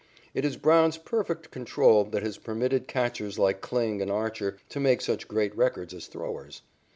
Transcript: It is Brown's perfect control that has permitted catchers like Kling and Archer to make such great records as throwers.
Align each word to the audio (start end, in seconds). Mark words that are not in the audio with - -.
It 0.33 0.43
is 0.45 0.57
Brown's 0.57 0.97
perfect 0.97 1.51
control 1.51 2.05
that 2.05 2.23
has 2.23 2.39
permitted 2.39 2.87
catchers 2.87 3.37
like 3.37 3.61
Kling 3.61 4.01
and 4.01 4.09
Archer 4.09 4.57
to 4.69 4.79
make 4.79 4.99
such 4.99 5.27
great 5.27 5.55
records 5.55 5.93
as 5.93 6.07
throwers. 6.07 6.63